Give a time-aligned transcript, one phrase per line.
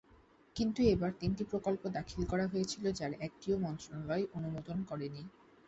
[0.55, 5.23] কিন্তু এবার তিনটি প্রকল্প দাখিল করা হয়েছিল, যার একটিও মন্ত্রণালয় অনুমোদন করেনি।